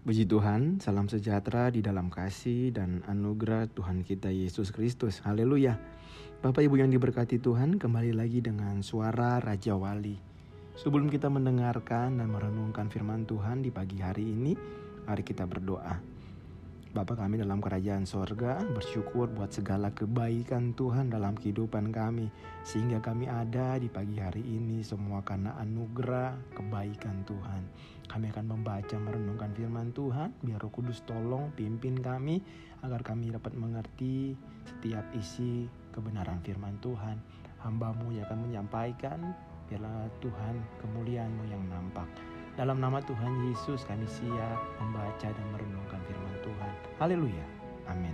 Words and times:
Puji 0.00 0.24
Tuhan, 0.24 0.80
salam 0.80 1.12
sejahtera 1.12 1.68
di 1.68 1.84
dalam 1.84 2.08
kasih 2.08 2.72
dan 2.72 3.04
anugerah 3.04 3.68
Tuhan 3.68 4.00
kita 4.00 4.32
Yesus 4.32 4.72
Kristus. 4.72 5.20
Haleluya. 5.20 5.76
Bapak 6.40 6.64
Ibu 6.64 6.80
yang 6.80 6.88
diberkati 6.88 7.36
Tuhan, 7.36 7.76
kembali 7.76 8.16
lagi 8.16 8.40
dengan 8.40 8.80
suara 8.80 9.36
Raja 9.44 9.76
Wali. 9.76 10.16
Sebelum 10.72 11.12
kita 11.12 11.28
mendengarkan 11.28 12.16
dan 12.16 12.32
merenungkan 12.32 12.88
firman 12.88 13.28
Tuhan 13.28 13.60
di 13.60 13.68
pagi 13.68 14.00
hari 14.00 14.24
ini, 14.24 14.56
mari 15.04 15.20
kita 15.20 15.44
berdoa. 15.44 16.00
Bapa 16.90 17.14
kami 17.14 17.38
dalam 17.38 17.62
kerajaan 17.62 18.02
sorga 18.02 18.58
bersyukur 18.66 19.30
buat 19.30 19.54
segala 19.54 19.94
kebaikan 19.94 20.74
Tuhan 20.74 21.06
dalam 21.06 21.38
kehidupan 21.38 21.94
kami. 21.94 22.26
Sehingga 22.66 22.98
kami 22.98 23.30
ada 23.30 23.78
di 23.78 23.86
pagi 23.86 24.18
hari 24.18 24.42
ini 24.42 24.82
semua 24.82 25.22
karena 25.22 25.54
anugerah 25.62 26.34
kebaikan 26.50 27.22
Tuhan. 27.30 27.62
Kami 28.10 28.34
akan 28.34 28.42
membaca 28.42 28.98
merenungkan 28.98 29.54
firman 29.54 29.94
Tuhan 29.94 30.34
Biar 30.42 30.58
roh 30.58 30.74
kudus 30.74 31.06
tolong 31.06 31.54
pimpin 31.54 31.94
kami 31.94 32.42
Agar 32.82 33.06
kami 33.06 33.30
dapat 33.30 33.54
mengerti 33.54 34.34
setiap 34.66 35.06
isi 35.14 35.70
kebenaran 35.94 36.42
firman 36.42 36.74
Tuhan. 36.82 37.22
Hambamu 37.62 38.10
yang 38.18 38.26
akan 38.26 38.50
menyampaikan 38.50 39.30
Biarlah 39.70 40.10
Tuhan 40.18 40.58
kemuliaanmu 40.82 41.54
yang 41.54 41.62
nampak. 41.70 42.10
Dalam 42.60 42.76
nama 42.76 43.00
Tuhan 43.00 43.48
Yesus 43.48 43.88
kami 43.88 44.04
siap 44.04 44.58
membaca 44.82 45.28
dan 45.32 45.46
merenungkan 45.54 45.96
firman 46.04 46.36
Tuhan. 46.44 46.59
Haleluya. 47.00 47.46
Amin. 47.88 48.12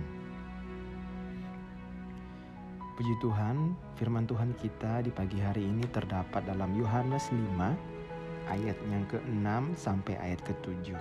Puji 2.95 3.19
Tuhan, 3.19 3.75
firman 3.99 4.23
Tuhan 4.23 4.55
kita 4.55 5.03
di 5.03 5.11
pagi 5.11 5.43
hari 5.43 5.67
ini 5.67 5.83
terdapat 5.91 6.47
dalam 6.47 6.71
Yohanes 6.71 7.27
5 7.27 8.47
ayat 8.47 8.79
yang 8.87 9.03
ke-6 9.11 9.75
sampai 9.75 10.15
ayat 10.23 10.39
ke-7. 10.47 10.95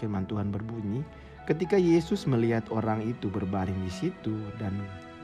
Firman 0.00 0.24
Tuhan 0.24 0.48
berbunyi, 0.48 1.04
ketika 1.44 1.76
Yesus 1.76 2.24
melihat 2.24 2.64
orang 2.72 3.04
itu 3.04 3.28
berbaring 3.28 3.76
di 3.84 3.92
situ 3.92 4.40
dan 4.56 4.72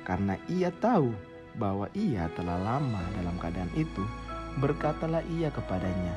karena 0.04 0.36
ia 0.52 0.68
tahu 0.84 1.08
bahwa 1.56 1.88
ia 1.96 2.28
telah 2.36 2.60
lama 2.60 3.00
dalam 3.16 3.40
keadaan 3.40 3.72
itu, 3.80 4.04
berkatalah 4.60 5.24
ia 5.40 5.48
kepadanya, 5.48 6.12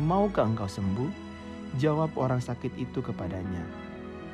Maukah 0.00 0.48
engkau 0.48 0.64
sembuh? 0.64 1.28
Jawab 1.76 2.16
orang 2.16 2.40
sakit 2.40 2.72
itu 2.80 3.04
kepadanya, 3.04 3.85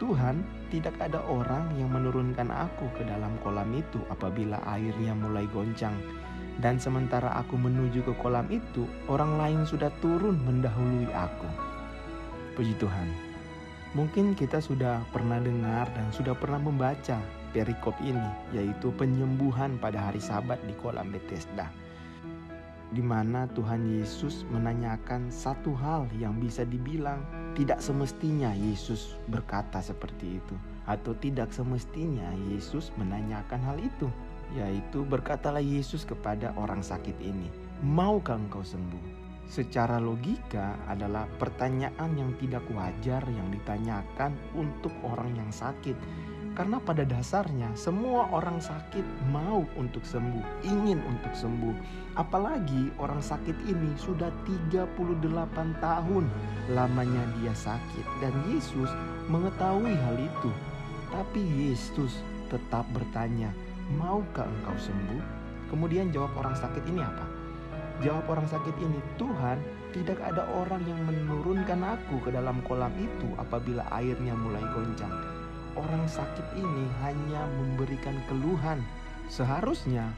Tuhan, 0.03 0.43
tidak 0.75 0.99
ada 0.99 1.23
orang 1.31 1.79
yang 1.79 1.95
menurunkan 1.95 2.51
aku 2.51 2.91
ke 2.99 3.07
dalam 3.07 3.39
kolam 3.47 3.71
itu 3.71 4.03
apabila 4.11 4.59
airnya 4.67 5.15
mulai 5.15 5.47
goncang. 5.55 5.95
Dan 6.59 6.83
sementara 6.83 7.31
aku 7.39 7.55
menuju 7.55 8.03
ke 8.03 8.11
kolam 8.19 8.51
itu, 8.51 8.83
orang 9.07 9.39
lain 9.39 9.63
sudah 9.63 9.95
turun 10.03 10.43
mendahului 10.43 11.07
aku. 11.15 11.47
Puji 12.59 12.75
Tuhan. 12.83 13.15
Mungkin 13.95 14.35
kita 14.35 14.59
sudah 14.59 15.07
pernah 15.15 15.39
dengar 15.39 15.87
dan 15.95 16.11
sudah 16.11 16.35
pernah 16.35 16.59
membaca 16.59 17.23
perikop 17.55 17.95
ini, 18.03 18.31
yaitu 18.51 18.91
penyembuhan 18.99 19.79
pada 19.79 20.11
hari 20.11 20.19
Sabat 20.19 20.59
di 20.67 20.75
kolam 20.83 21.15
Bethesda 21.15 21.71
di 22.93 23.01
mana 23.01 23.49
Tuhan 23.57 23.89
Yesus 23.89 24.45
menanyakan 24.53 25.33
satu 25.33 25.73
hal 25.73 26.05
yang 26.21 26.37
bisa 26.37 26.69
dibilang 26.69 27.25
tidak 27.53 27.85
semestinya 27.85 28.53
Yesus 28.57 29.17
berkata 29.29 29.85
seperti 29.85 30.41
itu 30.41 30.57
atau 30.89 31.13
tidak 31.19 31.53
semestinya 31.53 32.27
Yesus 32.51 32.91
menanyakan 32.97 33.61
hal 33.63 33.79
itu 33.79 34.09
yaitu 34.53 35.05
berkatalah 35.05 35.63
Yesus 35.65 36.05
kepada 36.05 36.53
orang 36.61 36.85
sakit 36.85 37.17
ini 37.21 37.49
maukah 37.83 38.39
engkau 38.39 38.63
sembuh? 38.63 39.21
Secara 39.53 39.99
logika 40.01 40.81
adalah 40.89 41.29
pertanyaan 41.37 42.17
yang 42.17 42.33
tidak 42.41 42.65
wajar 42.73 43.21
yang 43.27 43.53
ditanyakan 43.53 44.33
untuk 44.57 44.95
orang 45.05 45.35
yang 45.37 45.51
sakit 45.53 45.99
karena 46.53 46.77
pada 46.85 47.09
dasarnya 47.09 47.73
semua 47.73 48.29
orang 48.29 48.61
sakit 48.61 49.05
mau 49.33 49.65
untuk 49.77 50.05
sembuh, 50.05 50.45
ingin 50.69 51.01
untuk 51.09 51.33
sembuh. 51.33 51.77
Apalagi 52.21 52.93
orang 53.01 53.25
sakit 53.25 53.57
ini 53.65 53.97
sudah 53.97 54.29
38 54.45 55.25
tahun 55.81 56.25
lamanya 56.69 57.25
dia 57.41 57.57
sakit 57.57 58.07
dan 58.21 58.37
Yesus 58.53 58.93
mengetahui 59.33 59.97
hal 59.97 60.17
itu. 60.21 60.51
Tapi 61.09 61.41
Yesus 61.41 62.21
tetap 62.53 62.85
bertanya, 62.93 63.49
"Maukah 63.97 64.45
engkau 64.45 64.77
sembuh?" 64.77 65.25
Kemudian 65.73 66.13
jawab 66.13 66.37
orang 66.37 66.53
sakit 66.53 66.85
ini 66.85 67.01
apa? 67.01 67.25
Jawab 68.05 68.29
orang 68.29 68.45
sakit 68.45 68.77
ini, 68.77 69.01
"Tuhan, 69.17 69.57
tidak 69.97 70.21
ada 70.21 70.45
orang 70.53 70.85
yang 70.85 71.01
menurunkan 71.09 71.81
aku 71.81 72.21
ke 72.29 72.31
dalam 72.33 72.61
kolam 72.69 72.93
itu 73.01 73.29
apabila 73.41 73.89
airnya 73.89 74.37
mulai 74.37 74.61
goncang." 74.77 75.42
Orang 75.77 76.05
sakit 76.09 76.59
ini 76.59 76.85
hanya 77.05 77.47
memberikan 77.61 78.17
keluhan. 78.29 78.81
Seharusnya 79.33 80.09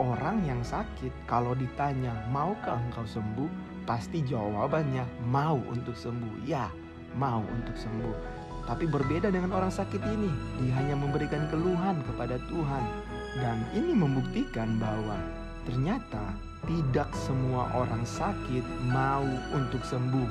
orang 0.00 0.40
yang 0.48 0.64
sakit 0.64 1.12
kalau 1.28 1.52
ditanya 1.52 2.12
maukah 2.32 2.80
engkau 2.88 3.04
sembuh, 3.04 3.48
pasti 3.84 4.24
jawabannya 4.24 5.04
mau 5.28 5.60
untuk 5.68 5.94
sembuh. 5.98 6.46
Ya, 6.48 6.72
mau 7.16 7.44
untuk 7.44 7.76
sembuh. 7.76 8.14
Tapi 8.62 8.86
berbeda 8.86 9.28
dengan 9.34 9.52
orang 9.58 9.74
sakit 9.74 10.02
ini, 10.06 10.30
dia 10.62 10.72
hanya 10.78 10.94
memberikan 10.94 11.50
keluhan 11.50 11.98
kepada 12.06 12.38
Tuhan. 12.46 12.84
Dan 13.32 13.64
ini 13.74 13.96
membuktikan 13.96 14.78
bahwa 14.78 15.18
ternyata 15.66 16.36
tidak 16.68 17.10
semua 17.26 17.66
orang 17.74 18.06
sakit 18.06 18.62
mau 18.92 19.26
untuk 19.50 19.82
sembuh. 19.82 20.30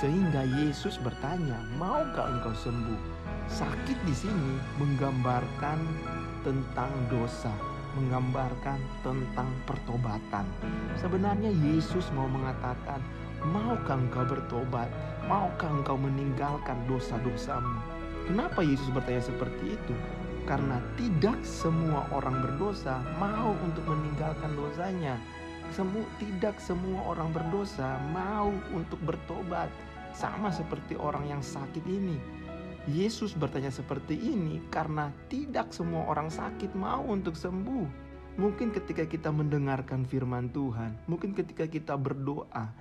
Sehingga 0.00 0.42
Yesus 0.42 0.98
bertanya, 0.98 1.60
"Maukah 1.78 2.34
engkau 2.34 2.56
sembuh?" 2.56 3.21
Sakit 3.52 4.00
di 4.08 4.16
sini 4.16 4.56
menggambarkan 4.80 5.76
tentang 6.40 6.88
dosa, 7.12 7.52
menggambarkan 8.00 8.80
tentang 9.04 9.44
pertobatan. 9.68 10.48
Sebenarnya 10.96 11.52
Yesus 11.60 12.08
mau 12.16 12.24
mengatakan, 12.32 13.04
"Maukah 13.44 14.00
engkau 14.00 14.24
bertobat? 14.24 14.88
Maukah 15.28 15.68
engkau 15.68 16.00
meninggalkan 16.00 16.80
dosa-dosamu?" 16.88 17.76
Kenapa 18.24 18.64
Yesus 18.64 18.88
bertanya 18.88 19.20
seperti 19.20 19.76
itu? 19.76 19.94
Karena 20.48 20.80
tidak 20.96 21.36
semua 21.44 22.08
orang 22.08 22.40
berdosa 22.40 23.04
mau 23.20 23.52
untuk 23.60 23.84
meninggalkan 23.84 24.56
dosanya. 24.56 25.20
Semu, 25.76 26.00
tidak 26.16 26.56
semua 26.56 27.04
orang 27.04 27.28
berdosa 27.36 28.00
mau 28.16 28.48
untuk 28.72 28.96
bertobat. 29.04 29.68
Sama 30.16 30.48
seperti 30.48 30.96
orang 30.96 31.28
yang 31.28 31.44
sakit 31.44 31.84
ini 31.84 32.16
Yesus 32.90 33.38
bertanya 33.38 33.70
seperti 33.70 34.18
ini 34.18 34.58
karena 34.66 35.14
tidak 35.30 35.70
semua 35.70 36.02
orang 36.10 36.26
sakit 36.26 36.74
mau 36.74 37.06
untuk 37.06 37.38
sembuh. 37.38 37.86
Mungkin 38.42 38.74
ketika 38.74 39.06
kita 39.06 39.30
mendengarkan 39.30 40.02
firman 40.02 40.50
Tuhan, 40.50 40.98
mungkin 41.06 41.30
ketika 41.30 41.70
kita 41.70 41.94
berdoa, 41.94 42.74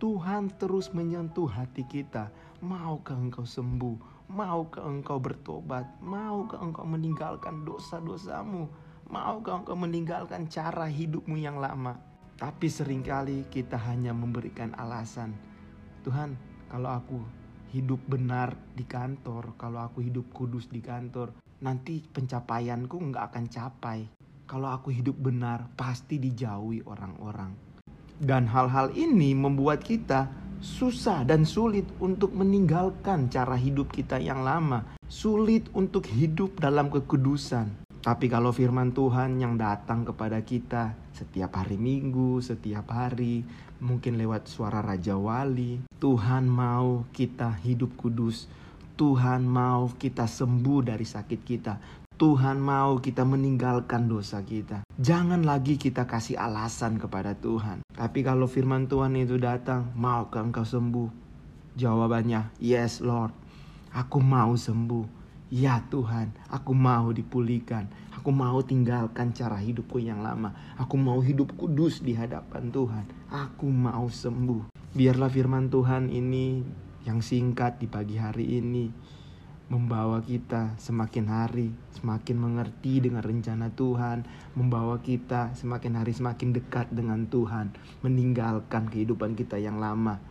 Tuhan 0.00 0.56
terus 0.56 0.88
menyentuh 0.96 1.52
hati 1.52 1.84
kita. 1.84 2.32
Maukah 2.64 3.12
engkau 3.12 3.44
sembuh? 3.44 4.24
Maukah 4.32 4.88
engkau 4.88 5.20
bertobat? 5.20 6.00
Maukah 6.00 6.56
engkau 6.56 6.88
meninggalkan 6.88 7.68
dosa-dosamu? 7.68 8.72
Maukah 9.12 9.60
engkau 9.60 9.76
meninggalkan 9.76 10.48
cara 10.48 10.88
hidupmu 10.88 11.36
yang 11.36 11.60
lama? 11.60 12.00
Tapi 12.40 12.72
sering 12.72 13.04
kali 13.04 13.44
kita 13.52 13.76
hanya 13.76 14.16
memberikan 14.16 14.72
alasan. 14.80 15.36
Tuhan, 16.02 16.40
kalau 16.72 16.90
aku 16.90 17.41
hidup 17.72 18.04
benar 18.04 18.52
di 18.76 18.84
kantor, 18.84 19.56
kalau 19.56 19.80
aku 19.88 20.04
hidup 20.04 20.28
kudus 20.28 20.68
di 20.68 20.84
kantor, 20.84 21.32
nanti 21.64 22.04
pencapaianku 22.04 23.00
nggak 23.00 23.24
akan 23.32 23.44
capai. 23.48 23.98
Kalau 24.44 24.68
aku 24.68 24.92
hidup 24.92 25.16
benar, 25.16 25.72
pasti 25.72 26.20
dijauhi 26.20 26.84
orang-orang. 26.84 27.56
Dan 28.20 28.44
hal-hal 28.44 28.92
ini 28.92 29.32
membuat 29.32 29.80
kita 29.80 30.28
susah 30.60 31.24
dan 31.24 31.48
sulit 31.48 31.88
untuk 31.98 32.36
meninggalkan 32.36 33.32
cara 33.32 33.56
hidup 33.56 33.88
kita 33.88 34.20
yang 34.20 34.44
lama. 34.44 34.92
Sulit 35.08 35.72
untuk 35.72 36.04
hidup 36.04 36.60
dalam 36.60 36.92
kekudusan. 36.92 37.88
Tapi 38.02 38.26
kalau 38.28 38.52
firman 38.52 38.92
Tuhan 38.92 39.40
yang 39.40 39.56
datang 39.56 40.04
kepada 40.04 40.42
kita 40.44 40.92
setiap 41.14 41.54
hari 41.56 41.78
Minggu, 41.78 42.42
setiap 42.42 42.90
hari, 42.90 43.46
mungkin 43.82 44.14
lewat 44.14 44.46
suara 44.46 44.78
Raja 44.78 45.18
Wali, 45.18 45.82
Tuhan 45.98 46.46
mau 46.46 47.04
kita 47.10 47.58
hidup 47.66 47.98
kudus. 47.98 48.46
Tuhan 48.94 49.42
mau 49.42 49.90
kita 49.98 50.30
sembuh 50.30 50.94
dari 50.94 51.02
sakit 51.02 51.40
kita. 51.42 51.74
Tuhan 52.14 52.62
mau 52.62 53.02
kita 53.02 53.26
meninggalkan 53.26 54.06
dosa 54.06 54.46
kita. 54.46 54.86
Jangan 54.94 55.42
lagi 55.42 55.74
kita 55.74 56.06
kasih 56.06 56.38
alasan 56.38 57.02
kepada 57.02 57.34
Tuhan. 57.34 57.82
Tapi 57.90 58.22
kalau 58.22 58.46
firman 58.46 58.86
Tuhan 58.86 59.18
itu 59.18 59.42
datang, 59.42 59.90
maukah 59.98 60.46
engkau 60.46 60.62
sembuh? 60.62 61.10
Jawabannya, 61.74 62.54
yes 62.62 63.02
Lord. 63.02 63.34
Aku 63.90 64.22
mau 64.22 64.54
sembuh 64.54 65.22
Ya 65.52 65.84
Tuhan, 65.92 66.32
aku 66.48 66.72
mau 66.72 67.12
dipulihkan. 67.12 67.84
Aku 68.22 68.30
mau 68.30 68.62
tinggalkan 68.62 69.34
cara 69.34 69.58
hidupku 69.58 69.98
yang 69.98 70.22
lama. 70.22 70.54
Aku 70.78 70.94
mau 70.94 71.18
hidup 71.18 71.58
kudus 71.58 72.06
di 72.06 72.14
hadapan 72.14 72.70
Tuhan. 72.70 73.02
Aku 73.26 73.66
mau 73.66 74.06
sembuh. 74.06 74.70
Biarlah 74.94 75.26
firman 75.26 75.66
Tuhan 75.66 76.06
ini 76.06 76.62
yang 77.02 77.18
singkat 77.18 77.82
di 77.82 77.90
pagi 77.90 78.22
hari 78.22 78.62
ini 78.62 78.86
membawa 79.66 80.22
kita 80.22 80.78
semakin 80.78 81.26
hari 81.26 81.74
semakin 81.98 82.38
mengerti 82.38 83.02
dengan 83.02 83.26
rencana 83.26 83.74
Tuhan, 83.74 84.22
membawa 84.54 85.02
kita 85.02 85.58
semakin 85.58 85.98
hari 85.98 86.14
semakin 86.14 86.54
dekat 86.54 86.94
dengan 86.94 87.26
Tuhan, 87.26 87.74
meninggalkan 88.06 88.86
kehidupan 88.86 89.34
kita 89.34 89.58
yang 89.58 89.82
lama. 89.82 90.22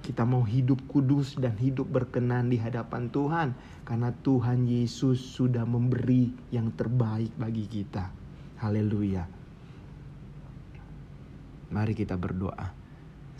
Kita 0.00 0.24
mau 0.24 0.40
hidup 0.40 0.80
kudus 0.88 1.36
dan 1.36 1.60
hidup 1.60 1.84
berkenan 1.92 2.48
di 2.48 2.56
hadapan 2.56 3.12
Tuhan 3.12 3.48
karena 3.84 4.10
Tuhan 4.24 4.64
Yesus 4.64 5.20
sudah 5.20 5.68
memberi 5.68 6.32
yang 6.48 6.72
terbaik 6.72 7.36
bagi 7.36 7.68
kita. 7.68 8.08
Haleluya. 8.64 9.28
Mari 11.70 11.92
kita 11.94 12.16
berdoa. 12.16 12.79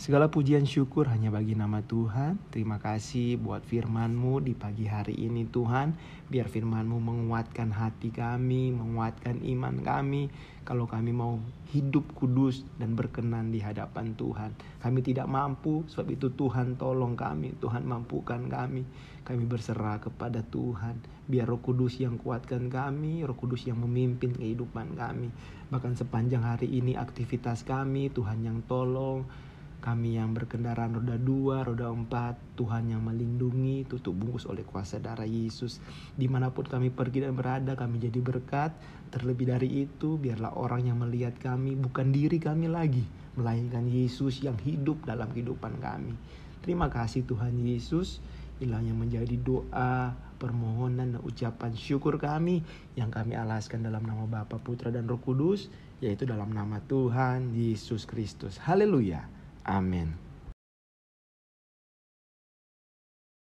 Segala 0.01 0.33
pujian 0.33 0.65
syukur 0.65 1.13
hanya 1.13 1.29
bagi 1.29 1.53
nama 1.53 1.85
Tuhan. 1.85 2.41
Terima 2.49 2.81
kasih 2.81 3.37
buat 3.37 3.61
firman-Mu 3.61 4.41
di 4.41 4.57
pagi 4.57 4.89
hari 4.89 5.13
ini 5.13 5.45
Tuhan. 5.45 5.93
Biar 6.25 6.49
firman-Mu 6.49 6.97
menguatkan 6.97 7.69
hati 7.69 8.09
kami, 8.09 8.73
menguatkan 8.73 9.45
iman 9.45 9.77
kami. 9.85 10.33
Kalau 10.65 10.89
kami 10.89 11.13
mau 11.13 11.37
hidup 11.77 12.17
kudus 12.17 12.65
dan 12.81 12.97
berkenan 12.97 13.53
di 13.53 13.61
hadapan 13.61 14.17
Tuhan. 14.17 14.57
Kami 14.81 15.05
tidak 15.05 15.29
mampu, 15.29 15.85
sebab 15.85 16.09
itu 16.17 16.33
Tuhan 16.33 16.81
tolong 16.81 17.13
kami. 17.13 17.61
Tuhan 17.61 17.85
mampukan 17.85 18.41
kami. 18.49 18.89
Kami 19.21 19.45
berserah 19.45 20.01
kepada 20.01 20.41
Tuhan. 20.41 20.97
Biar 21.29 21.45
roh 21.45 21.61
kudus 21.61 22.01
yang 22.01 22.17
kuatkan 22.17 22.73
kami, 22.73 23.21
roh 23.29 23.37
kudus 23.37 23.69
yang 23.69 23.77
memimpin 23.77 24.33
kehidupan 24.33 24.97
kami. 24.97 25.29
Bahkan 25.69 25.93
sepanjang 26.01 26.41
hari 26.41 26.73
ini 26.73 26.97
aktivitas 26.97 27.69
kami, 27.69 28.09
Tuhan 28.09 28.49
yang 28.49 28.65
tolong 28.65 29.50
kami 29.81 30.21
yang 30.21 30.37
berkendaraan 30.37 30.93
roda 30.93 31.17
dua, 31.17 31.65
roda 31.65 31.89
empat, 31.89 32.37
Tuhan 32.55 32.93
yang 32.93 33.01
melindungi, 33.01 33.89
tutup 33.89 34.13
bungkus 34.13 34.45
oleh 34.45 34.61
kuasa 34.63 35.01
darah 35.01 35.25
Yesus. 35.25 35.81
Di 36.13 36.29
mana 36.29 36.53
pun 36.53 36.69
kami 36.69 36.93
pergi 36.93 37.25
dan 37.25 37.33
berada, 37.33 37.73
kami 37.73 37.97
jadi 37.97 38.21
berkat. 38.21 38.77
Terlebih 39.09 39.49
dari 39.49 39.89
itu, 39.89 40.21
biarlah 40.21 40.53
orang 40.55 40.93
yang 40.93 41.01
melihat 41.01 41.33
kami 41.41 41.75
bukan 41.81 42.13
diri 42.13 42.37
kami 42.37 42.69
lagi, 42.69 43.03
melainkan 43.41 43.89
Yesus 43.89 44.45
yang 44.45 44.61
hidup 44.61 45.03
dalam 45.09 45.33
kehidupan 45.33 45.81
kami. 45.81 46.13
Terima 46.61 46.93
kasih 46.93 47.25
Tuhan 47.25 47.57
Yesus. 47.57 48.21
Inilah 48.61 48.85
yang 48.85 49.01
menjadi 49.01 49.41
doa, 49.41 50.13
permohonan, 50.37 51.17
dan 51.17 51.23
ucapan 51.25 51.73
syukur 51.73 52.21
kami 52.21 52.61
yang 52.93 53.09
kami 53.09 53.33
alaskan 53.33 53.81
dalam 53.81 54.05
nama 54.05 54.29
Bapa, 54.29 54.61
Putra, 54.61 54.93
dan 54.93 55.09
Roh 55.09 55.17
Kudus, 55.17 55.73
yaitu 56.05 56.29
dalam 56.29 56.53
nama 56.53 56.85
Tuhan 56.85 57.57
Yesus 57.57 58.05
Kristus. 58.05 58.61
Haleluya. 58.61 59.40
Amin. 59.67 60.30